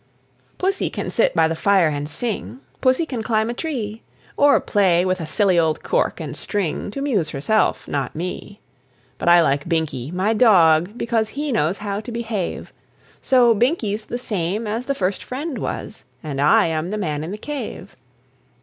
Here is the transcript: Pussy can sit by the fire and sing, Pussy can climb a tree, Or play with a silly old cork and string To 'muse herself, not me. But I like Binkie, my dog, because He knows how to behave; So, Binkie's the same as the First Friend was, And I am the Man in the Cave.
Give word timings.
Pussy 0.57 0.89
can 0.89 1.11
sit 1.11 1.35
by 1.35 1.47
the 1.47 1.55
fire 1.55 1.87
and 1.89 2.09
sing, 2.09 2.59
Pussy 2.81 3.05
can 3.05 3.21
climb 3.21 3.51
a 3.51 3.53
tree, 3.53 4.01
Or 4.35 4.59
play 4.59 5.05
with 5.05 5.21
a 5.21 5.27
silly 5.27 5.59
old 5.59 5.83
cork 5.83 6.19
and 6.19 6.35
string 6.35 6.89
To 6.89 7.01
'muse 7.03 7.29
herself, 7.29 7.87
not 7.87 8.15
me. 8.15 8.59
But 9.19 9.29
I 9.29 9.43
like 9.43 9.69
Binkie, 9.69 10.09
my 10.11 10.33
dog, 10.33 10.97
because 10.97 11.29
He 11.29 11.51
knows 11.51 11.77
how 11.77 11.99
to 12.01 12.11
behave; 12.11 12.73
So, 13.21 13.53
Binkie's 13.53 14.05
the 14.05 14.17
same 14.17 14.65
as 14.65 14.87
the 14.87 14.95
First 14.95 15.23
Friend 15.23 15.55
was, 15.59 16.03
And 16.23 16.41
I 16.41 16.65
am 16.65 16.89
the 16.89 16.97
Man 16.97 17.23
in 17.23 17.29
the 17.29 17.37
Cave. 17.37 17.95